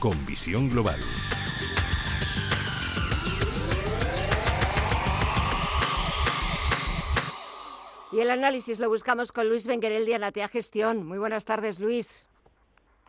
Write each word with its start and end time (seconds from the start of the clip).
con 0.00 0.24
visión 0.24 0.70
global. 0.70 0.98
Y 8.10 8.18
el 8.18 8.30
análisis 8.30 8.80
lo 8.80 8.88
buscamos 8.88 9.30
con 9.30 9.48
Luis 9.48 9.66
Benguerel 9.66 10.06
de 10.06 10.14
Anatea 10.14 10.48
Gestión. 10.48 11.06
Muy 11.06 11.18
buenas 11.18 11.44
tardes, 11.44 11.78
Luis. 11.78 12.26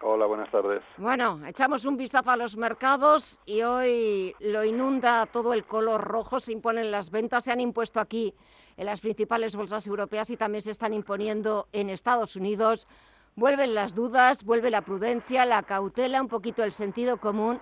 Hola, 0.02 0.26
buenas 0.26 0.52
tardes. 0.52 0.84
Bueno, 0.98 1.40
echamos 1.48 1.86
un 1.86 1.96
vistazo 1.96 2.32
a 2.32 2.38
los 2.38 2.58
mercados 2.58 3.40
y 3.46 3.62
hoy 3.62 4.36
lo 4.40 4.64
inunda 4.66 5.26
todo 5.28 5.54
el 5.54 5.64
color 5.64 6.02
rojo, 6.02 6.40
se 6.40 6.52
imponen 6.52 6.92
las 6.92 7.10
ventas, 7.10 7.46
se 7.46 7.52
han 7.52 7.62
impuesto 7.62 8.00
aquí 8.00 8.34
en 8.78 8.86
las 8.86 9.00
principales 9.00 9.56
bolsas 9.56 9.88
europeas 9.88 10.30
y 10.30 10.38
también 10.38 10.62
se 10.62 10.72
están 10.72 10.94
imponiendo 10.94 11.68
en 11.72 11.90
Estados 11.90 12.36
Unidos. 12.36 12.88
Vuelven 13.36 13.76
las 13.76 13.96
dudas, 13.96 14.44
vuelve 14.44 14.70
la 14.70 14.82
prudencia, 14.82 15.46
la 15.46 15.64
cautela, 15.64 16.22
un 16.22 16.28
poquito 16.28 16.64
el 16.64 16.74
sentido 16.74 17.18
común, 17.18 17.60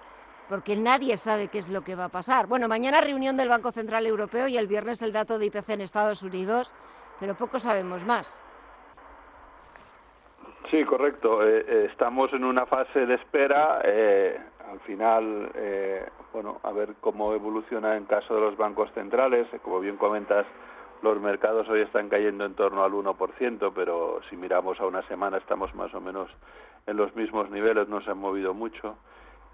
porque 0.49 0.75
nadie 0.75 1.15
sabe 1.17 1.47
qué 1.47 1.59
es 1.59 1.69
lo 1.69 1.83
que 1.83 1.95
va 1.95 2.05
a 2.05 2.09
pasar. 2.09 2.47
Bueno, 2.47 2.67
mañana 2.67 3.01
reunión 3.01 3.37
del 3.37 3.49
Banco 3.49 3.71
Central 3.71 4.05
Europeo 4.05 4.47
y 4.47 4.57
el 4.57 4.67
viernes 4.67 5.01
el 5.01 5.13
dato 5.13 5.37
de 5.37 5.45
IPC 5.45 5.69
en 5.69 5.81
Estados 5.81 6.23
Unidos 6.23 6.73
pero 7.19 7.35
poco 7.35 7.59
sabemos 7.59 8.03
más. 8.05 8.41
Sí, 10.71 10.83
correcto. 10.85 11.45
Eh, 11.45 11.65
eh, 11.67 11.87
estamos 11.91 12.31
en 12.33 12.43
una 12.43 12.65
fase 12.65 13.05
de 13.05 13.15
espera. 13.15 13.81
Eh, 13.83 14.39
al 14.71 14.79
final, 14.81 15.51
bueno, 16.31 16.59
a 16.61 16.71
ver 16.71 16.93
cómo 17.01 17.33
evoluciona 17.33 17.97
en 17.97 18.05
caso 18.05 18.35
de 18.35 18.41
los 18.41 18.55
bancos 18.55 18.91
centrales. 18.93 19.47
Como 19.63 19.79
bien 19.79 19.97
comentas, 19.97 20.45
los 21.01 21.19
mercados 21.19 21.67
hoy 21.69 21.81
están 21.81 22.09
cayendo 22.09 22.45
en 22.45 22.55
torno 22.55 22.83
al 22.83 22.91
1%, 22.91 23.71
pero 23.73 24.19
si 24.29 24.35
miramos 24.35 24.79
a 24.79 24.85
una 24.85 25.01
semana 25.07 25.37
estamos 25.37 25.73
más 25.75 25.93
o 25.93 26.01
menos 26.01 26.29
en 26.87 26.97
los 26.97 27.15
mismos 27.15 27.49
niveles, 27.49 27.87
no 27.87 28.01
se 28.01 28.11
han 28.11 28.17
movido 28.17 28.53
mucho. 28.53 28.97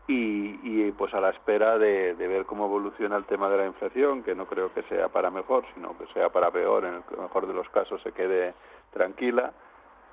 Y, 0.08 0.59
y 0.62 0.91
pues 0.91 1.13
a 1.16 1.20
la 1.20 1.31
espera 1.31 1.80
de, 1.80 2.13
de, 2.13 2.27
ver 2.27 2.45
cómo 2.45 2.66
evoluciona 2.66 3.18
el 3.18 3.26
tema 3.26 3.49
de 3.49 3.57
la 3.57 3.66
inflación, 3.66 4.21
que 4.21 4.35
no 4.35 4.46
creo 4.46 4.71
que 4.71 4.84
sea 4.84 5.10
para 5.10 5.32
mejor, 5.32 5.66
sino 5.73 5.98
que 5.98 6.05
sea 6.13 6.29
para 6.29 6.51
peor, 6.51 6.85
en 6.85 6.93
el 6.96 7.04
mejor 7.20 7.48
de 7.48 7.54
los 7.55 7.68
casos 7.70 8.01
se 8.04 8.12
quede 8.12 8.54
tranquila 8.93 9.51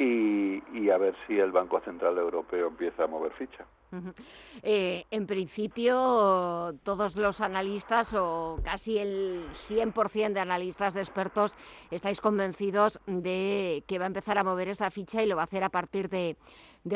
y, 0.03 0.62
y 0.72 0.91
a 0.91 0.98
ver 0.98 1.14
si 1.27 1.39
el 1.39 1.53
Banco 1.53 1.81
Central 1.81 2.19
Europeo 2.19 2.69
empieza 2.69 3.05
a 3.05 3.06
mover 3.06 3.33
ficha. 3.33 3.64
Eh, 4.62 5.05
en 5.11 5.27
principio, 5.27 6.75
todos 6.83 7.17
los 7.17 7.41
analistas, 7.41 8.14
o 8.14 8.59
casi 8.64 8.98
el 8.98 9.44
100% 9.69 10.33
de 10.33 10.41
analistas, 10.41 10.94
de 10.94 11.00
expertos, 11.00 11.56
estáis 11.91 12.20
convencidos 12.20 13.00
de 13.06 13.84
que 13.86 13.98
va 13.98 14.05
a 14.05 14.06
empezar 14.06 14.39
a 14.39 14.44
mover 14.44 14.69
esa 14.69 14.91
ficha 14.91 15.22
y 15.22 15.27
lo 15.27 15.36
va 15.36 15.42
a 15.42 15.44
hacer 15.44 15.62
a 15.62 15.69
partir 15.69 16.09
de, 16.09 16.37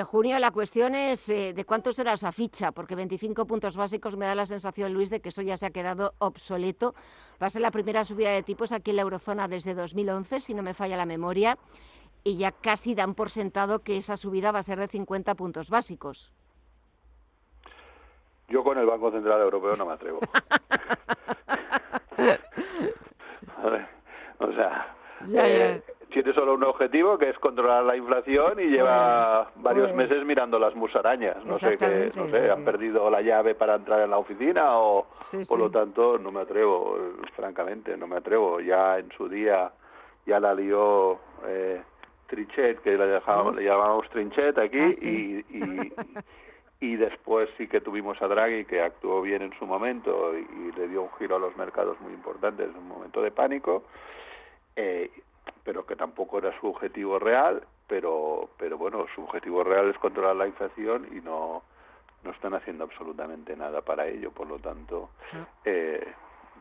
junio. 0.05 0.39
La 0.39 0.51
cuestión 0.51 0.95
es 0.95 1.29
eh, 1.29 1.53
de 1.53 1.65
cuánto 1.65 1.93
será 1.93 2.15
esa 2.15 2.33
ficha, 2.33 2.73
porque 2.73 2.95
25 2.95 3.47
puntos 3.47 3.77
básicos 3.77 4.17
me 4.17 4.25
da 4.25 4.35
la 4.35 4.47
sensación, 4.47 4.95
Luis, 4.95 5.11
de 5.11 5.21
que 5.21 5.29
eso 5.29 5.43
ya 5.43 5.57
se 5.57 5.67
ha 5.67 5.71
quedado 5.71 6.15
obsoleto. 6.19 6.95
Va 7.41 7.49
a 7.49 7.51
ser 7.51 7.61
la 7.61 7.71
primera 7.71 8.05
subida 8.05 8.31
de 8.31 8.43
tipos 8.43 8.73
aquí 8.73 8.91
en 8.91 8.97
la 8.97 9.03
eurozona 9.03 9.49
desde 9.49 9.75
2011, 9.75 10.41
si 10.41 10.55
no 10.55 10.63
me 10.63 10.73
falla 10.73 10.97
la 10.97 11.07
memoria, 11.07 11.59
y 12.27 12.37
ya 12.39 12.51
casi 12.51 12.97
dan 12.97 13.15
por 13.15 13.31
sentado 13.31 13.85
que 13.85 13.99
esa 13.99 14.17
subida 14.17 14.51
va 14.51 14.59
a 14.59 14.65
ser 14.65 14.81
de 14.81 14.89
50 14.89 15.37
puntos 15.37 15.71
básicos. 15.71 16.33
Yo 18.49 18.65
con 18.65 18.79
el 18.79 18.87
Banco 18.87 19.13
Central 19.13 19.43
Europeo 19.43 19.77
no 19.77 19.87
me 19.87 19.93
atrevo. 19.93 20.19
o 24.41 24.53
sea, 24.55 24.97
eh, 25.35 25.81
tiene 26.11 26.35
solo 26.35 26.55
un 26.55 26.65
objetivo 26.65 27.17
que 27.17 27.31
es 27.31 27.39
controlar 27.39 27.85
la 27.85 27.97
inflación 27.97 28.59
y 28.59 28.71
lleva 28.71 29.53
varios 29.55 29.93
pues 29.93 30.09
meses 30.09 30.25
mirando 30.25 30.59
las 30.59 30.75
musarañas. 30.75 31.45
No 31.45 31.59
sé 31.59 31.79
qué, 31.79 32.11
no 32.17 32.29
sé, 32.29 32.51
han 32.51 32.65
perdido 32.65 33.09
la 33.09 33.23
llave 33.23 33.55
para 33.55 33.77
entrar 33.77 34.01
en 34.01 34.11
la 34.11 34.19
oficina 34.19 34.81
o 34.81 35.07
por 35.49 35.61
lo 35.61 35.71
tanto 35.71 36.19
no 36.19 36.33
me 36.33 36.41
atrevo, 36.41 36.99
francamente, 37.37 37.97
no 37.97 38.09
me 38.09 38.17
atrevo. 38.17 38.59
Ya 38.59 38.99
en 38.99 39.13
su 39.13 39.29
día 39.29 39.71
ya 40.27 40.41
la 40.41 40.55
lió 40.55 41.21
eh, 41.47 41.81
Trinchet, 42.27 42.81
que 42.81 42.97
le, 42.97 43.07
dejábamos, 43.07 43.57
le 43.57 43.65
llamábamos 43.65 44.09
Trinchet 44.11 44.59
aquí 44.59 44.79
ah, 44.79 44.91
y, 45.03 45.45
y 45.51 45.93
y 46.81 46.97
después 46.97 47.49
sí 47.57 47.69
que 47.69 47.81
tuvimos 47.81 48.21
a 48.21 48.29
Draghi 48.29 48.67
que 48.67 48.83
actuó 48.83 49.23
bien 49.23 49.43
en 49.43 49.59
su 49.59 49.67
momento 49.67 50.33
y, 50.39 50.73
le 50.73 50.89
dio 50.89 51.03
un 51.03 51.13
giro 51.19 51.37
a 51.37 51.39
los 51.39 51.57
mercados 51.57 51.99
muy 52.01 52.13
importante 52.13 52.65
en 52.65 52.77
un 52.77 52.87
momento 52.87 53.23
de 53.23 53.31
pánico 53.31 53.85
eh, 54.77 55.11
pero 55.65 55.87
que 55.87 55.97
tampoco 55.97 56.39
era 56.39 56.59
su 56.61 56.67
objetivo 56.67 57.19
real 57.19 57.63
pero 57.87 58.51
pero 58.59 58.77
bueno 58.77 59.07
su 59.15 59.23
objetivo 59.23 59.65
real 59.65 59.89
es 59.89 59.99
controlar 59.99 60.37
la 60.37 60.47
inflación 60.47 61.09
y 61.13 61.23
no 61.23 61.63
no 62.27 62.33
están 62.33 62.55
haciendo 62.55 62.85
absolutamente 62.85 63.57
nada 63.57 63.81
para 63.81 64.07
ello. 64.07 64.31
Por 64.33 64.49
lo 64.49 64.59
tanto 64.59 65.11
ah. 65.33 65.47
eh, 65.65 66.07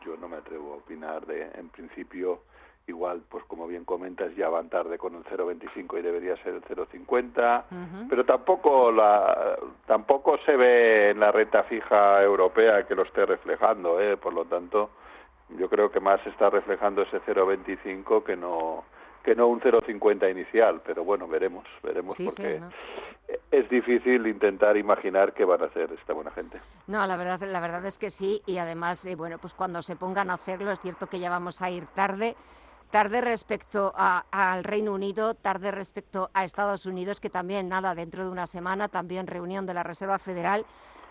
yo 0.06 0.16
no 0.18 0.30
me 0.30 0.38
atrevo 0.38 0.74
a 0.74 0.78
opinar 0.78 1.26
de 1.26 1.50
en 1.56 1.70
principio 1.70 2.44
igual 2.88 3.22
pues 3.30 3.44
como 3.46 3.68
bien 3.68 3.84
comentas 3.84 4.36
ya 4.36 4.50
van 4.50 4.70
tarde 4.70 4.98
con 4.98 5.16
el 5.16 5.24
0.25 5.24 6.00
y 6.00 6.02
debería 6.02 6.38
ser 6.38 6.54
el 6.54 6.64
0.50 6.64 7.64
pero 8.10 8.26
tampoco 8.26 8.92
la 8.92 9.58
tampoco 9.88 10.38
se 10.46 10.56
ve 10.56 11.10
en 11.12 11.20
la 11.20 11.32
renta 11.32 11.64
fija 11.64 12.22
europea 12.22 12.86
que 12.86 12.96
lo 12.96 13.04
esté 13.04 13.26
reflejando 13.26 14.00
¿eh? 14.00 14.18
por 14.18 14.34
lo 14.34 14.46
tanto 14.46 14.92
yo 15.58 15.70
creo 15.70 15.92
que 15.92 16.00
más 16.00 16.26
está 16.28 16.50
reflejando 16.50 17.02
ese 17.02 17.22
0.25 17.22 18.24
que 18.24 18.36
no 18.36 18.84
que 19.24 19.36
no 19.36 19.48
un 19.48 19.62
0.50 19.62 20.30
inicial 20.30 20.82
pero 20.86 21.04
bueno 21.04 21.28
veremos 21.28 21.66
veremos 21.82 22.16
porque 22.24 22.60
es 23.52 23.70
difícil 23.70 24.28
intentar 24.28 24.78
imaginar 24.78 25.34
qué 25.34 25.46
van 25.46 25.62
a 25.62 25.66
hacer 25.66 25.92
esta 25.94 26.14
buena 26.14 26.32
gente. 26.32 26.60
No, 26.88 27.06
la 27.08 27.18
verdad, 27.18 27.42
la 27.42 27.60
verdad 27.60 27.86
es 27.86 27.98
que 27.98 28.12
sí, 28.12 28.42
y 28.46 28.58
además, 28.58 29.04
eh, 29.06 29.16
bueno, 29.16 29.38
pues 29.40 29.54
cuando 29.54 29.82
se 29.82 29.96
pongan 29.96 30.30
a 30.30 30.36
hacerlo, 30.36 30.72
es 30.72 30.80
cierto 30.82 31.08
que 31.08 31.20
ya 31.20 31.30
vamos 31.30 31.62
a 31.62 31.70
ir 31.70 31.88
tarde, 31.88 32.36
tarde 32.90 33.22
respecto 33.22 33.94
al 33.96 34.64
Reino 34.64 34.94
Unido, 34.94 35.34
tarde 35.34 35.72
respecto 35.72 36.30
a 36.34 36.44
Estados 36.44 36.86
Unidos, 36.86 37.20
que 37.20 37.30
también, 37.30 37.70
nada, 37.70 37.96
dentro 37.96 38.24
de 38.24 38.32
una 38.32 38.48
semana, 38.48 38.88
también 38.88 39.28
reunión 39.28 39.66
de 39.66 39.74
la 39.74 39.84
Reserva 39.84 40.20
Federal. 40.20 40.66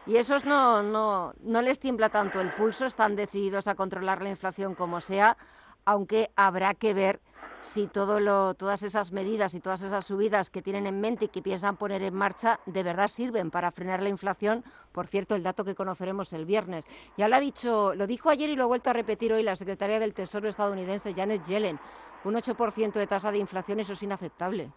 Y 0.06 0.16
esos 0.16 0.44
no, 0.44 0.82
no, 0.82 1.32
no 1.40 1.62
les 1.62 1.80
tiembla 1.80 2.10
tanto 2.10 2.40
el 2.40 2.52
pulso, 2.52 2.84
están 2.84 3.16
decididos 3.16 3.68
a 3.68 3.74
controlar 3.74 4.22
la 4.22 4.30
inflación 4.30 4.74
como 4.74 5.00
sea, 5.00 5.36
aunque 5.84 6.30
habrá 6.36 6.74
que 6.74 6.94
ver 6.94 7.20
si 7.64 7.86
todo 7.86 8.20
lo, 8.20 8.54
todas 8.54 8.82
esas 8.82 9.10
medidas 9.10 9.54
y 9.54 9.60
todas 9.60 9.82
esas 9.82 10.06
subidas 10.06 10.50
que 10.50 10.62
tienen 10.62 10.86
en 10.86 11.00
mente 11.00 11.26
y 11.26 11.28
que 11.28 11.42
piensan 11.42 11.76
poner 11.76 12.02
en 12.02 12.14
marcha 12.14 12.60
de 12.66 12.82
verdad 12.82 13.08
sirven 13.08 13.50
para 13.50 13.70
frenar 13.70 14.02
la 14.02 14.10
inflación. 14.10 14.64
Por 14.92 15.06
cierto, 15.06 15.34
el 15.34 15.42
dato 15.42 15.64
que 15.64 15.74
conoceremos 15.74 16.32
el 16.34 16.44
viernes. 16.44 16.84
Ya 17.16 17.26
lo 17.26 17.36
ha 17.36 17.40
dicho, 17.40 17.94
lo 17.94 18.06
dijo 18.06 18.28
ayer 18.28 18.50
y 18.50 18.56
lo 18.56 18.64
ha 18.64 18.68
vuelto 18.68 18.90
a 18.90 18.92
repetir 18.92 19.32
hoy 19.32 19.42
la 19.42 19.56
secretaria 19.56 19.98
del 19.98 20.14
Tesoro 20.14 20.48
estadounidense 20.48 21.14
Janet 21.14 21.44
Yellen. 21.44 21.80
Un 22.24 22.34
8% 22.34 22.92
de 22.92 23.06
tasa 23.06 23.32
de 23.32 23.38
inflación, 23.38 23.80
eso 23.80 23.94
es 23.94 24.02
inaceptable. 24.02 24.70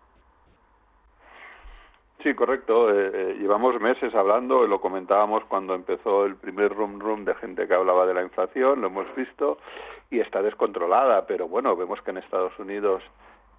Sí, 2.23 2.33
correcto. 2.33 2.91
Eh, 2.91 3.11
eh, 3.13 3.37
llevamos 3.39 3.79
meses 3.79 4.13
hablando, 4.15 4.65
lo 4.65 4.81
comentábamos 4.81 5.43
cuando 5.45 5.75
empezó 5.75 6.25
el 6.25 6.35
primer 6.35 6.73
room 6.73 6.99
room 6.99 7.25
de 7.25 7.35
gente 7.35 7.67
que 7.67 7.73
hablaba 7.75 8.07
de 8.07 8.15
la 8.15 8.23
inflación, 8.23 8.81
lo 8.81 8.87
hemos 8.87 9.13
visto 9.15 9.59
y 10.09 10.19
está 10.19 10.41
descontrolada, 10.41 11.27
pero 11.27 11.47
bueno, 11.47 11.75
vemos 11.75 12.01
que 12.01 12.11
en 12.11 12.17
Estados 12.17 12.57
Unidos 12.57 13.03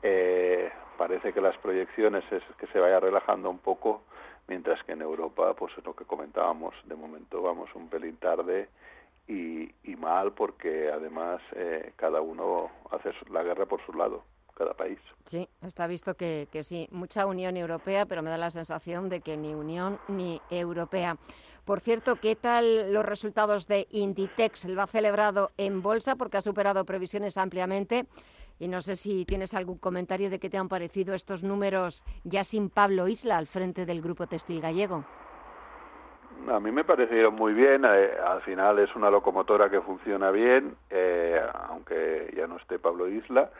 eh, 0.03 0.73
parece 0.97 1.33
que 1.33 1.41
las 1.41 1.57
proyecciones 1.59 2.25
es 2.33 2.43
que 2.59 2.67
se 2.69 2.81
vaya 2.81 2.99
relajando 2.99 3.49
un 3.49 3.59
poco, 3.59 4.03
mientras 4.49 4.83
que 4.83 4.93
en 4.93 5.03
Europa, 5.03 5.55
pues 5.55 5.73
es 5.79 5.85
lo 5.85 5.95
que 5.95 6.05
comentábamos, 6.05 6.75
de 6.85 6.97
momento 6.97 7.41
vamos 7.41 7.71
un 7.77 7.89
pelín 7.89 8.17
tarde 8.17 8.69
y, 9.29 9.71
y 9.85 9.95
mal 9.97 10.33
porque 10.33 10.91
además 10.91 11.41
cada 11.97 12.21
uno 12.21 12.71
hace 12.91 13.13
la 13.31 13.45
guerra 13.45 13.67
por 13.67 13.81
su 13.87 13.93
lado 13.93 14.25
cada 14.59 14.75
país. 14.75 14.99
Sí, 15.25 15.49
está 15.63 15.87
visto 15.87 16.15
que, 16.15 16.49
sí, 16.65 16.89
mucha 16.91 17.27
Unión 17.27 17.57
Europea, 17.57 18.05
pero 18.07 18.23
me 18.23 18.31
da 18.31 18.37
la 18.37 18.51
sensación 18.51 19.09
de 19.09 19.21
que 19.21 19.37
ni 19.37 19.55
Unión 19.55 19.99
ni 20.09 20.41
Europea. 20.51 21.17
Por 21.65 21.81
cierto, 21.81 22.17
¿qué 22.17 22.35
tal 22.35 22.93
los 22.93 23.05
resultados 23.05 23.69
de 23.69 23.87
Inditex? 23.91 24.65
Lo 24.65 24.83
ha 24.83 24.87
celebrado 24.87 25.53
en 25.57 25.83
bolsa 25.83 26.17
porque 26.17 26.39
ha 26.39 26.43
superado 26.43 26.85
previsiones 26.85 27.37
ampliamente. 27.37 28.07
Y 28.59 28.69
no 28.69 28.81
sé 28.81 28.97
si 28.97 29.25
tienes 29.25 29.55
algún 29.55 29.79
comentario 29.79 30.31
de 30.31 30.41
qué 30.41 30.51
te 30.51 30.59
han 30.59 30.69
parecido 30.69 31.15
estos 31.15 31.43
números 31.45 32.03
ya 32.25 32.43
sin 32.43 32.71
Pablo 32.71 33.07
Isla 33.07 33.37
al 33.37 33.47
frente 33.47 33.87
del 33.87 34.03
Grupo 34.03 34.27
Textil 34.27 34.61
Gallego. 34.61 35.05
A 36.47 36.61
mí 36.61 36.71
me 36.71 36.85
parecieron 36.85 37.35
muy 37.35 37.53
bien. 37.53 37.85
Eh, 37.85 38.11
al 38.25 38.41
final 38.43 38.79
es 38.79 38.95
una 38.95 39.11
locomotora 39.11 39.69
que 39.69 39.81
funciona 39.81 40.31
bien, 40.31 40.77
eh, 40.91 41.41
aunque 41.69 42.33
ya 42.37 42.47
no 42.47 42.57
esté 42.57 42.79
Pablo 42.79 43.09
Isla. 43.09 43.51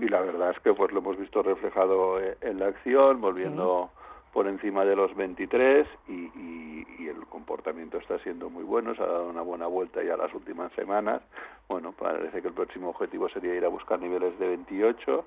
Y 0.00 0.08
la 0.08 0.20
verdad 0.20 0.50
es 0.50 0.60
que 0.60 0.72
pues 0.72 0.92
lo 0.92 1.00
hemos 1.00 1.18
visto 1.18 1.42
reflejado 1.42 2.20
eh, 2.20 2.36
en 2.40 2.58
la 2.58 2.68
acción, 2.68 3.20
volviendo 3.20 3.90
por 4.32 4.46
encima 4.46 4.84
de 4.84 4.94
los 4.94 5.14
23 5.16 5.86
y, 6.06 6.12
y, 6.12 6.86
y, 6.98 7.08
el 7.08 7.26
comportamiento 7.26 7.98
está 7.98 8.18
siendo 8.20 8.50
muy 8.50 8.62
bueno. 8.62 8.94
Se 8.94 9.02
ha 9.02 9.06
dado 9.06 9.28
una 9.28 9.42
buena 9.42 9.66
vuelta 9.66 10.02
ya 10.02 10.16
las 10.16 10.32
últimas 10.32 10.70
semanas. 10.72 11.22
Bueno, 11.68 11.92
parece 11.92 12.40
que 12.40 12.48
el 12.48 12.54
próximo 12.54 12.90
objetivo 12.90 13.28
sería 13.30 13.54
ir 13.54 13.64
a 13.64 13.68
buscar 13.68 13.98
niveles 13.98 14.38
de 14.38 14.48
28 14.48 15.24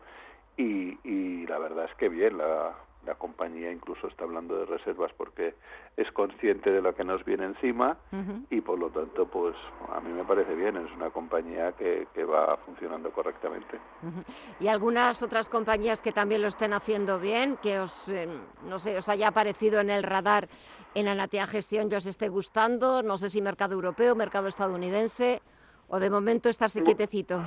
y, 0.58 0.98
y 1.04 1.48
la 1.48 1.58
verdad 1.60 1.86
es 1.86 1.96
que 1.96 2.10
bien. 2.10 2.38
La, 2.38 2.74
la 3.06 3.16
compañía 3.16 3.72
incluso 3.72 4.08
está 4.08 4.24
hablando 4.24 4.58
de 4.58 4.66
reservas 4.66 5.12
porque 5.18 5.56
es 5.98 6.12
consciente 6.12 6.72
de 6.72 6.82
lo 6.82 6.94
que 6.94 7.04
nos 7.04 7.24
viene 7.26 7.46
encima 7.46 7.98
y 8.50 8.62
por 8.62 8.80
lo 8.80 8.90
tanto 8.90 9.26
pues 9.26 9.56
a 9.90 10.00
mí 10.00 10.12
me 10.12 10.24
parece 10.24 10.54
bien 10.56 10.78
es 10.78 10.92
una 10.94 11.10
compañía 11.10 11.72
que, 11.74 12.08
que 12.14 12.24
va 12.24 12.58
funcionando 12.58 13.12
correctamente. 13.12 13.80
Y 14.60 14.68
algunas 14.68 15.22
otras 15.24 15.50
compañías 15.50 16.02
que 16.02 16.12
también 16.12 16.42
lo 16.42 16.48
estén 16.48 16.74
haciendo 16.74 17.20
bien 17.20 17.58
que 17.58 17.80
os 17.80 18.10
eh, 18.10 18.28
no 18.68 18.80
sé 18.80 18.98
os 18.98 19.10
haya 19.10 19.30
aparecido 19.30 19.80
en 19.80 19.90
el 19.90 20.04
radar 20.04 20.48
en 20.94 21.08
Anatea 21.08 21.48
Gestión 21.48 21.90
ya 21.90 21.98
os 21.98 22.06
esté 22.06 22.30
gustando 22.30 23.02
no 23.02 23.18
sé 23.18 23.30
si 23.30 23.42
mercado 23.42 23.74
europeo 23.74 24.16
mercado 24.16 24.48
estadounidense 24.48 25.42
o 25.88 26.00
de 26.00 26.10
momento 26.10 26.50
estarse 26.50 26.84
quietecito 26.84 27.44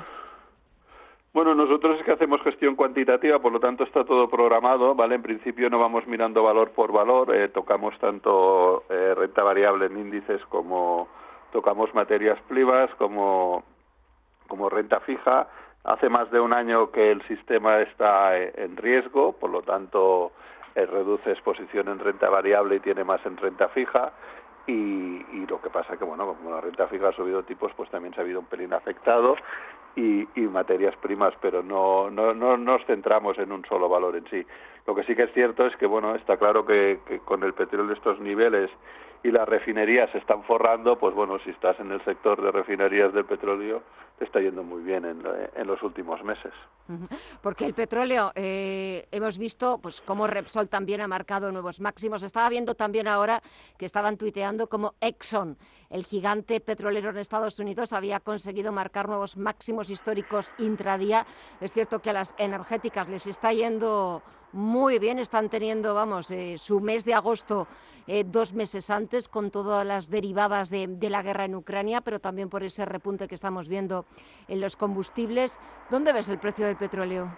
bueno, 1.34 1.52
nosotros 1.52 1.98
es 1.98 2.04
que 2.04 2.12
hacemos 2.12 2.40
gestión 2.42 2.76
cuantitativa, 2.76 3.40
por 3.40 3.52
lo 3.52 3.58
tanto 3.58 3.82
está 3.82 4.04
todo 4.04 4.28
programado, 4.28 4.94
¿vale? 4.94 5.16
En 5.16 5.22
principio 5.22 5.68
no 5.68 5.80
vamos 5.80 6.06
mirando 6.06 6.44
valor 6.44 6.70
por 6.70 6.92
valor, 6.92 7.34
eh, 7.34 7.48
tocamos 7.48 7.98
tanto 7.98 8.84
eh, 8.88 9.14
renta 9.16 9.42
variable 9.42 9.86
en 9.86 9.98
índices 9.98 10.40
como 10.46 11.08
tocamos 11.50 11.92
materias 11.92 12.38
privas 12.46 12.88
como, 12.98 13.64
como 14.46 14.70
renta 14.70 15.00
fija. 15.00 15.48
Hace 15.82 16.08
más 16.08 16.30
de 16.30 16.38
un 16.38 16.54
año 16.54 16.92
que 16.92 17.10
el 17.10 17.20
sistema 17.26 17.80
está 17.80 18.38
eh, 18.38 18.52
en 18.56 18.76
riesgo, 18.76 19.32
por 19.32 19.50
lo 19.50 19.62
tanto 19.62 20.30
reduce 20.76 21.32
exposición 21.32 21.88
en 21.88 21.98
renta 21.98 22.28
variable 22.28 22.76
y 22.76 22.80
tiene 22.80 23.02
más 23.02 23.24
en 23.26 23.36
renta 23.36 23.68
fija. 23.68 24.12
Y, 24.66 24.72
y, 24.72 25.46
lo 25.48 25.60
que 25.60 25.68
pasa 25.68 25.96
que 25.96 26.04
bueno 26.04 26.26
como 26.26 26.50
la 26.50 26.60
renta 26.60 26.86
fija 26.86 27.08
ha 27.08 27.12
subido 27.12 27.42
tipos 27.42 27.70
pues 27.76 27.90
también 27.90 28.14
se 28.14 28.20
ha 28.20 28.24
habido 28.24 28.40
un 28.40 28.46
pelín 28.46 28.72
afectado 28.72 29.36
y, 29.96 30.28
y 30.34 30.40
materias 30.42 30.94
primas, 30.96 31.34
pero 31.40 31.62
no, 31.62 32.10
no, 32.10 32.34
no 32.34 32.56
nos 32.56 32.84
centramos 32.86 33.38
en 33.38 33.52
un 33.52 33.64
solo 33.64 33.88
valor 33.88 34.16
en 34.16 34.26
sí. 34.28 34.46
Lo 34.86 34.94
que 34.94 35.04
sí 35.04 35.14
que 35.14 35.24
es 35.24 35.32
cierto 35.32 35.66
es 35.66 35.76
que, 35.76 35.86
bueno, 35.86 36.14
está 36.14 36.36
claro 36.36 36.66
que, 36.66 36.98
que 37.06 37.18
con 37.20 37.42
el 37.42 37.54
petróleo 37.54 37.88
de 37.88 37.94
estos 37.94 38.20
niveles 38.20 38.70
y 39.24 39.30
las 39.30 39.48
refinerías 39.48 40.10
se 40.12 40.18
están 40.18 40.44
forrando, 40.44 40.98
pues 40.98 41.14
bueno, 41.14 41.38
si 41.42 41.50
estás 41.50 41.80
en 41.80 41.90
el 41.90 42.04
sector 42.04 42.42
de 42.42 42.52
refinerías 42.52 43.12
del 43.14 43.24
petróleo, 43.24 43.82
te 44.18 44.26
está 44.26 44.38
yendo 44.38 44.62
muy 44.62 44.82
bien 44.82 45.06
en, 45.06 45.22
en 45.56 45.66
los 45.66 45.82
últimos 45.82 46.22
meses. 46.22 46.52
Porque 47.40 47.64
el 47.64 47.72
petróleo, 47.72 48.32
eh, 48.34 49.08
hemos 49.10 49.38
visto 49.38 49.78
pues 49.78 50.02
cómo 50.02 50.26
Repsol 50.26 50.68
también 50.68 51.00
ha 51.00 51.08
marcado 51.08 51.50
nuevos 51.50 51.80
máximos. 51.80 52.22
Estaba 52.22 52.50
viendo 52.50 52.74
también 52.74 53.08
ahora 53.08 53.40
que 53.78 53.86
estaban 53.86 54.18
tuiteando 54.18 54.68
como 54.68 54.92
Exxon, 55.00 55.56
el 55.88 56.04
gigante 56.04 56.60
petrolero 56.60 57.08
en 57.08 57.16
Estados 57.16 57.58
Unidos, 57.58 57.94
había 57.94 58.20
conseguido 58.20 58.72
marcar 58.72 59.08
nuevos 59.08 59.38
máximos 59.38 59.88
históricos 59.88 60.52
intradía. 60.58 61.24
Es 61.62 61.72
cierto 61.72 62.00
que 62.00 62.10
a 62.10 62.12
las 62.12 62.34
energéticas 62.36 63.08
les 63.08 63.26
está 63.26 63.54
yendo 63.54 64.22
muy 64.54 65.00
bien, 65.00 65.18
están 65.18 65.48
teniendo, 65.48 65.94
vamos, 65.94 66.30
eh, 66.30 66.56
su 66.58 66.80
mes 66.80 67.04
de 67.04 67.12
agosto 67.12 67.66
eh, 68.06 68.24
dos 68.24 68.54
meses 68.54 68.88
antes 68.88 69.28
con 69.28 69.50
todas 69.50 69.84
las 69.84 70.08
derivadas 70.08 70.70
de, 70.70 70.96
la 71.10 71.22
guerra 71.22 71.44
en 71.44 71.56
Ucrania, 71.56 72.00
pero 72.00 72.20
también 72.20 72.48
por 72.48 72.62
ese 72.62 72.84
repunte 72.84 73.26
que 73.26 73.34
estamos 73.34 73.68
viendo 73.68 74.06
en 74.46 74.60
los 74.60 74.76
combustibles. 74.76 75.58
¿Dónde 75.90 76.12
ves 76.12 76.28
el 76.28 76.38
precio 76.38 76.66
del 76.66 76.76
petróleo? 76.76 77.28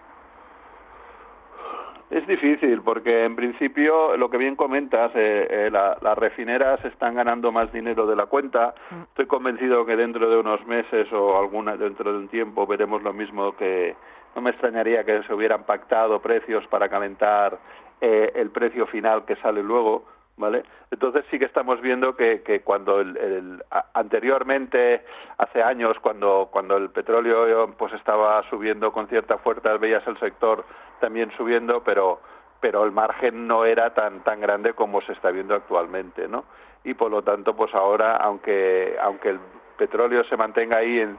Es 2.11 2.25
difícil 2.27 2.81
porque 2.83 3.25
en 3.25 3.35
principio 3.35 4.15
lo 4.15 4.29
que 4.29 4.37
bien 4.37 4.55
comentas, 4.55 5.11
eh, 5.15 5.69
las 5.71 6.17
refineras 6.17 6.83
están 6.85 7.15
ganando 7.15 7.51
más 7.51 7.73
dinero 7.73 8.05
de 8.05 8.15
la 8.15 8.27
cuenta. 8.27 8.75
Mm. 8.91 9.01
Estoy 9.09 9.25
convencido 9.25 9.85
que 9.85 9.97
dentro 9.97 10.29
de 10.29 10.37
unos 10.37 10.65
meses 10.67 11.11
o 11.11 11.37
alguna 11.37 11.75
dentro 11.75 12.13
de 12.13 12.19
un 12.19 12.27
tiempo 12.29 12.65
veremos 12.65 13.01
lo 13.03 13.11
mismo 13.11 13.57
que, 13.57 13.95
no 14.37 14.41
me 14.43 14.51
extrañaría 14.51 15.03
que 15.03 15.23
se 15.23 15.33
hubieran 15.33 15.63
pactado 15.63 16.21
precios 16.21 16.63
para 16.67 16.89
calentar 16.89 17.57
eh, 17.99 18.31
el 18.35 18.51
precio 18.51 18.85
final 18.85 19.25
que 19.25 19.35
sale 19.37 19.63
luego, 19.63 20.05
¿vale? 20.37 20.61
Entonces 20.91 21.25
sí 21.31 21.39
que 21.39 21.45
estamos 21.45 21.81
viendo 21.81 22.15
que, 22.15 22.43
que 22.43 22.61
cuando 22.61 22.99
el, 23.01 23.63
anteriormente, 23.95 25.03
hace 25.39 25.63
años, 25.63 25.97
cuando, 26.01 26.49
cuando 26.51 26.77
el 26.77 26.91
petróleo 26.91 27.73
pues 27.79 27.93
estaba 27.93 28.47
subiendo 28.51 28.91
con 28.91 29.07
cierta 29.07 29.39
fuerza, 29.39 29.75
veías 29.77 30.05
el 30.05 30.19
sector 30.19 30.65
también 31.01 31.31
subiendo, 31.35 31.81
pero 31.83 32.19
pero 32.59 32.83
el 32.83 32.91
margen 32.91 33.47
no 33.47 33.65
era 33.65 33.95
tan 33.95 34.23
tan 34.23 34.39
grande 34.39 34.73
como 34.73 35.01
se 35.01 35.13
está 35.13 35.31
viendo 35.31 35.55
actualmente, 35.55 36.27
¿no? 36.27 36.45
Y 36.83 36.93
por 36.93 37.09
lo 37.09 37.23
tanto, 37.23 37.55
pues 37.55 37.73
ahora, 37.73 38.17
aunque 38.17 38.97
aunque 39.01 39.29
el 39.29 39.39
petróleo 39.79 40.23
se 40.25 40.37
mantenga 40.37 40.77
ahí 40.77 40.99
en 40.99 41.17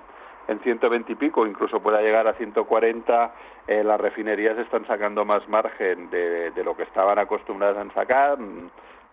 en 0.49 0.61
120 0.61 1.13
y 1.13 1.15
pico, 1.15 1.47
incluso 1.47 1.81
pueda 1.81 2.01
llegar 2.01 2.27
a 2.27 2.35
140, 2.35 3.33
eh, 3.67 3.85
las 3.85 4.01
refinerías 4.01 4.59
están 4.59 4.87
sacando 4.87 5.25
más 5.25 5.47
margen 5.49 6.11
de, 6.11 6.51
de, 6.51 6.65
lo 6.65 6.75
que 6.75 6.85
estaban 6.85 7.19
acostumbradas 7.19 7.87
a 7.87 7.95
sacar, 7.95 8.39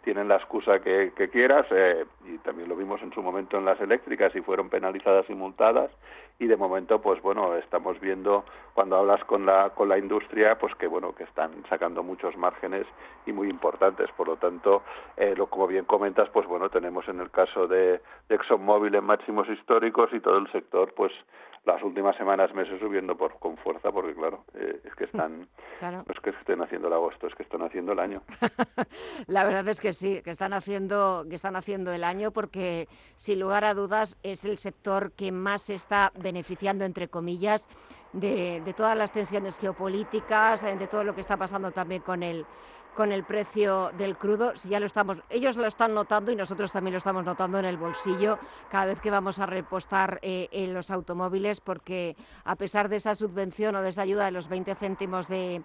tienen 0.05 0.27
la 0.29 0.35
excusa 0.35 0.79
que, 0.79 1.11
que 1.17 1.29
quieras, 1.29 1.65
eh, 1.71 2.05
y 2.25 2.37
también 2.37 2.69
lo 2.69 2.75
vimos 2.77 3.01
en 3.01 3.11
su 3.11 3.21
momento 3.23 3.57
en 3.57 3.65
las 3.65 3.81
eléctricas 3.81 4.33
y 4.35 4.41
fueron 4.41 4.69
penalizadas 4.69 5.27
y 5.29 5.33
multadas, 5.33 5.89
y 6.37 6.45
de 6.45 6.55
momento 6.57 7.01
pues 7.01 7.21
bueno 7.21 7.55
estamos 7.55 7.99
viendo 7.99 8.43
cuando 8.73 8.97
hablas 8.97 9.23
con 9.23 9.45
la 9.45 9.69
con 9.69 9.87
la 9.87 9.97
industria 9.97 10.57
pues 10.59 10.75
que 10.75 10.85
bueno 10.85 11.15
que 11.15 11.23
están 11.23 11.51
sacando 11.69 12.03
muchos 12.03 12.35
márgenes 12.37 12.85
y 13.25 13.31
muy 13.31 13.49
importantes. 13.49 14.09
Por 14.17 14.27
lo 14.27 14.35
tanto 14.35 14.83
eh, 15.17 15.33
lo 15.35 15.47
como 15.47 15.67
bien 15.67 15.85
comentas 15.85 16.29
pues 16.29 16.45
bueno 16.45 16.69
tenemos 16.69 17.07
en 17.07 17.21
el 17.21 17.31
caso 17.31 17.67
de, 17.67 18.01
de 18.27 18.35
ExxonMobil 18.35 18.93
en 18.93 19.05
máximos 19.05 19.49
históricos 19.49 20.09
y 20.13 20.19
todo 20.19 20.37
el 20.37 20.51
sector 20.51 20.93
pues 20.93 21.13
las 21.65 21.81
últimas 21.81 22.15
semanas, 22.15 22.53
meses 22.53 22.79
subiendo 22.79 23.17
por, 23.17 23.39
con 23.39 23.57
fuerza, 23.57 23.91
porque 23.91 24.13
claro, 24.13 24.45
eh, 24.53 24.81
es 24.83 24.95
que 24.95 25.05
están, 25.05 25.47
no 25.81 26.05
es 26.07 26.19
que 26.21 26.29
estén 26.29 26.61
haciendo 26.61 26.87
el 26.87 26.93
agosto, 26.93 27.27
es 27.27 27.35
que 27.35 27.43
están 27.43 27.63
haciendo 27.63 27.93
el 27.93 27.99
año. 27.99 28.21
la 29.27 29.43
verdad 29.43 29.67
es 29.67 29.81
que 29.81 29.93
sí, 29.93 30.21
que 30.23 30.31
están 30.31 30.53
haciendo, 30.53 31.25
que 31.27 31.35
están 31.35 31.55
haciendo 31.55 31.91
el 31.91 32.03
año, 32.03 32.31
porque 32.31 32.87
sin 33.15 33.39
lugar 33.39 33.65
a 33.65 33.73
dudas 33.73 34.17
es 34.23 34.45
el 34.45 34.57
sector 34.57 35.11
que 35.13 35.31
más 35.31 35.69
está 35.69 36.11
beneficiando, 36.15 36.85
entre 36.85 37.07
comillas, 37.07 37.67
de, 38.13 38.61
de 38.61 38.73
todas 38.73 38.97
las 38.97 39.11
tensiones 39.11 39.59
geopolíticas, 39.59 40.61
de 40.61 40.87
todo 40.87 41.03
lo 41.03 41.15
que 41.15 41.21
está 41.21 41.35
pasando 41.35 41.71
también 41.71 42.01
con 42.01 42.23
el 42.23 42.45
con 42.95 43.11
el 43.11 43.23
precio 43.23 43.91
del 43.97 44.17
crudo, 44.17 44.57
si 44.57 44.69
ya 44.69 44.79
lo 44.79 44.85
estamos, 44.85 45.17
ellos 45.29 45.57
lo 45.57 45.67
están 45.67 45.93
notando 45.93 46.31
y 46.31 46.35
nosotros 46.35 46.71
también 46.71 46.93
lo 46.93 46.97
estamos 46.97 47.25
notando 47.25 47.59
en 47.59 47.65
el 47.65 47.77
bolsillo 47.77 48.39
cada 48.69 48.85
vez 48.85 48.99
que 48.99 49.11
vamos 49.11 49.39
a 49.39 49.45
repostar 49.45 50.19
eh, 50.21 50.47
en 50.51 50.73
los 50.73 50.89
automóviles, 50.89 51.59
porque 51.59 52.15
a 52.43 52.55
pesar 52.55 52.89
de 52.89 52.95
esa 52.97 53.15
subvención 53.15 53.75
o 53.75 53.81
de 53.81 53.89
esa 53.89 54.01
ayuda 54.01 54.25
de 54.25 54.31
los 54.31 54.47
20 54.47 54.73
céntimos 54.75 55.27
de 55.27 55.61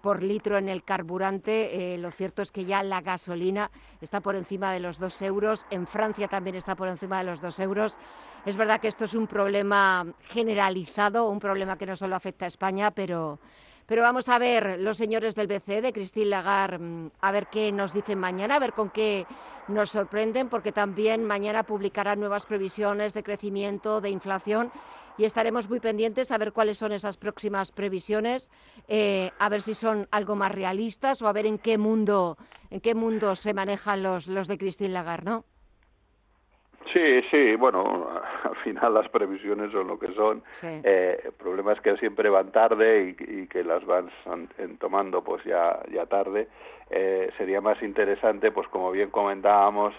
por 0.00 0.22
litro 0.22 0.58
en 0.58 0.68
el 0.68 0.84
carburante. 0.84 1.94
Eh, 1.94 1.98
lo 1.98 2.10
cierto 2.10 2.42
es 2.42 2.52
que 2.52 2.64
ya 2.64 2.82
la 2.82 3.00
gasolina 3.00 3.70
está 4.00 4.20
por 4.20 4.36
encima 4.36 4.72
de 4.72 4.80
los 4.80 4.98
dos 4.98 5.20
euros. 5.22 5.66
En 5.70 5.86
Francia 5.86 6.28
también 6.28 6.56
está 6.56 6.76
por 6.76 6.88
encima 6.88 7.18
de 7.18 7.24
los 7.24 7.40
dos 7.40 7.58
euros. 7.58 7.96
Es 8.46 8.56
verdad 8.56 8.80
que 8.80 8.88
esto 8.88 9.04
es 9.04 9.14
un 9.14 9.26
problema 9.26 10.06
generalizado, 10.28 11.28
un 11.28 11.40
problema 11.40 11.76
que 11.76 11.86
no 11.86 11.96
solo 11.96 12.16
afecta 12.16 12.44
a 12.44 12.48
España, 12.48 12.90
pero, 12.90 13.38
pero 13.90 14.02
vamos 14.02 14.28
a 14.28 14.38
ver 14.38 14.78
los 14.78 14.98
señores 14.98 15.34
del 15.34 15.48
BCE, 15.48 15.82
de 15.82 15.92
Christine 15.92 16.26
Lagarde, 16.26 16.78
mm, 16.78 17.10
a 17.22 17.32
ver 17.32 17.48
qué 17.48 17.72
nos 17.72 17.92
dicen 17.92 18.20
mañana, 18.20 18.54
a 18.54 18.60
ver 18.60 18.72
con 18.72 18.88
qué 18.88 19.26
nos 19.66 19.90
sorprenden, 19.90 20.48
porque 20.48 20.70
también 20.70 21.24
mañana 21.24 21.64
publicarán 21.64 22.20
nuevas 22.20 22.46
previsiones 22.46 23.14
de 23.14 23.24
crecimiento, 23.24 24.00
de 24.00 24.10
inflación 24.10 24.70
y 25.18 25.24
estaremos 25.24 25.68
muy 25.68 25.80
pendientes 25.80 26.30
a 26.30 26.38
ver 26.38 26.52
cuáles 26.52 26.78
son 26.78 26.92
esas 26.92 27.16
próximas 27.16 27.72
previsiones, 27.72 28.48
eh, 28.86 29.32
a 29.40 29.48
ver 29.48 29.60
si 29.60 29.74
son 29.74 30.06
algo 30.12 30.36
más 30.36 30.52
realistas 30.52 31.20
o 31.20 31.26
a 31.26 31.32
ver 31.32 31.46
en 31.46 31.58
qué 31.58 31.76
mundo, 31.76 32.38
en 32.70 32.80
qué 32.80 32.94
mundo 32.94 33.34
se 33.34 33.54
manejan 33.54 34.04
los, 34.04 34.28
los 34.28 34.46
de 34.46 34.56
Christine 34.56 34.90
Lagarde, 34.90 35.24
¿no? 35.24 35.44
Sí, 36.92 37.22
sí, 37.30 37.54
bueno, 37.56 38.08
al 38.44 38.56
final 38.56 38.94
las 38.94 39.08
previsiones 39.08 39.70
son 39.72 39.88
lo 39.88 39.98
que 39.98 40.12
son. 40.14 40.42
Eh, 40.62 41.20
el 41.24 41.32
problema 41.32 41.72
es 41.72 41.80
que 41.80 41.96
siempre 41.96 42.28
van 42.30 42.50
tarde 42.52 43.16
y, 43.18 43.46
que 43.46 43.64
las 43.64 43.84
van 43.84 44.10
tomando 44.78 45.22
pues 45.22 45.44
ya, 45.44 45.80
ya 45.92 46.06
tarde. 46.06 46.48
Eh, 46.90 47.30
sería 47.36 47.60
más 47.60 47.80
interesante, 47.82 48.50
pues 48.50 48.66
como 48.68 48.90
bien 48.90 49.10
comentábamos, 49.10 49.94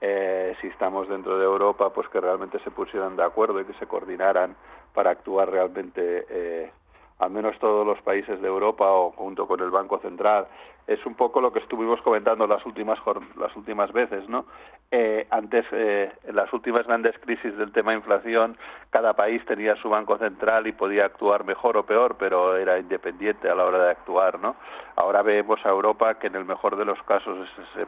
eh, 0.00 0.54
si 0.60 0.68
estamos 0.68 1.08
dentro 1.08 1.38
de 1.38 1.44
Europa, 1.44 1.92
pues 1.92 2.08
que 2.08 2.20
realmente 2.20 2.58
se 2.60 2.70
pusieran 2.70 3.16
de 3.16 3.24
acuerdo 3.24 3.60
y 3.60 3.64
que 3.64 3.74
se 3.74 3.86
coordinaran 3.86 4.54
para 4.94 5.10
actuar 5.10 5.50
realmente, 5.50 6.26
eh, 6.28 6.70
al 7.18 7.30
menos 7.30 7.58
todos 7.58 7.86
los 7.86 8.00
países 8.02 8.40
de 8.40 8.48
Europa 8.48 8.90
o 8.90 9.10
junto 9.12 9.46
con 9.46 9.60
el 9.60 9.70
Banco 9.70 9.98
Central. 9.98 10.46
Es 10.86 11.04
un 11.04 11.14
poco 11.14 11.40
lo 11.40 11.52
que 11.52 11.58
estuvimos 11.58 12.00
comentando 12.02 12.46
las 12.46 12.64
últimas 12.64 12.98
las 13.36 13.56
últimas 13.56 13.92
veces, 13.92 14.28
¿no? 14.28 14.44
Eh, 14.92 15.26
antes, 15.30 15.64
eh, 15.72 16.12
en 16.24 16.36
las 16.36 16.52
últimas 16.52 16.86
grandes 16.86 17.18
crisis 17.18 17.56
del 17.56 17.72
tema 17.72 17.92
inflación, 17.94 18.56
cada 18.90 19.14
país 19.14 19.44
tenía 19.46 19.74
su 19.76 19.88
banco 19.88 20.16
central 20.18 20.68
y 20.68 20.72
podía 20.72 21.06
actuar 21.06 21.44
mejor 21.44 21.76
o 21.76 21.84
peor, 21.84 22.16
pero 22.18 22.56
era 22.56 22.78
independiente 22.78 23.48
a 23.48 23.56
la 23.56 23.64
hora 23.64 23.82
de 23.82 23.90
actuar, 23.90 24.38
¿no? 24.38 24.54
Ahora 24.94 25.22
vemos 25.22 25.58
a 25.64 25.70
Europa 25.70 26.20
que 26.20 26.28
en 26.28 26.36
el 26.36 26.44
mejor 26.44 26.76
de 26.76 26.84
los 26.84 27.02
casos 27.02 27.48
se, 27.74 27.86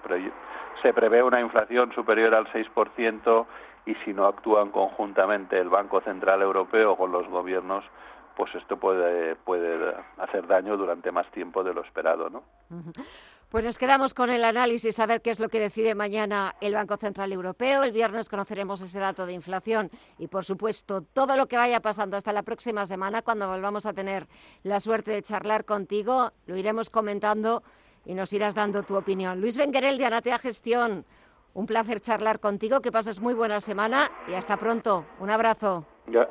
se 0.82 0.92
prevé 0.92 1.22
una 1.22 1.40
inflación 1.40 1.92
superior 1.92 2.34
al 2.34 2.46
6% 2.48 3.46
y 3.86 3.94
si 4.04 4.12
no 4.12 4.26
actúan 4.26 4.70
conjuntamente 4.70 5.58
el 5.58 5.68
Banco 5.68 6.00
Central 6.00 6.42
Europeo 6.42 6.96
con 6.96 7.12
los 7.12 7.28
gobiernos, 7.28 7.84
pues 8.38 8.54
esto 8.54 8.78
puede, 8.78 9.34
puede 9.34 9.96
hacer 10.16 10.46
daño 10.46 10.76
durante 10.76 11.10
más 11.10 11.28
tiempo 11.32 11.64
de 11.64 11.74
lo 11.74 11.82
esperado, 11.82 12.30
¿no? 12.30 12.44
Pues 13.50 13.64
nos 13.64 13.78
quedamos 13.78 14.14
con 14.14 14.30
el 14.30 14.44
análisis, 14.44 15.00
a 15.00 15.06
ver 15.06 15.22
qué 15.22 15.32
es 15.32 15.40
lo 15.40 15.48
que 15.48 15.58
decide 15.58 15.96
mañana 15.96 16.54
el 16.60 16.72
Banco 16.72 16.96
Central 16.98 17.32
Europeo. 17.32 17.82
El 17.82 17.90
viernes 17.90 18.28
conoceremos 18.28 18.80
ese 18.80 19.00
dato 19.00 19.26
de 19.26 19.32
inflación 19.32 19.90
y, 20.18 20.28
por 20.28 20.44
supuesto, 20.44 21.02
todo 21.02 21.36
lo 21.36 21.48
que 21.48 21.56
vaya 21.56 21.80
pasando 21.80 22.16
hasta 22.16 22.32
la 22.32 22.44
próxima 22.44 22.86
semana, 22.86 23.22
cuando 23.22 23.48
volvamos 23.48 23.86
a 23.86 23.92
tener 23.92 24.28
la 24.62 24.78
suerte 24.78 25.10
de 25.10 25.22
charlar 25.22 25.64
contigo, 25.64 26.30
lo 26.46 26.56
iremos 26.56 26.90
comentando 26.90 27.64
y 28.04 28.14
nos 28.14 28.32
irás 28.32 28.54
dando 28.54 28.84
tu 28.84 28.96
opinión. 28.96 29.40
Luis 29.40 29.56
Benguerel 29.56 29.98
de 29.98 30.06
Anatea 30.06 30.38
Gestión, 30.38 31.04
un 31.54 31.66
placer 31.66 32.00
charlar 32.00 32.38
contigo, 32.38 32.80
que 32.80 32.92
pases 32.92 33.20
muy 33.20 33.34
buena 33.34 33.60
semana 33.60 34.12
y 34.28 34.34
hasta 34.34 34.56
pronto. 34.56 35.06
Un 35.18 35.30
abrazo. 35.30 35.84
Ya, 36.06 36.28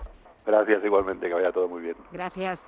gracias 0.47 0.83
igualmente, 0.83 1.27
que 1.27 1.33
vaya 1.33 1.51
todo 1.51 1.67
muy 1.67 1.81
bien. 1.81 1.95
Gracias. 2.11 2.67